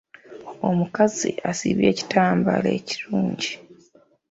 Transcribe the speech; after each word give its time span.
Omukazi 0.69 1.29
asibye 1.49 1.87
ekitambaala 1.93 2.69
ekirungi. 2.79 3.51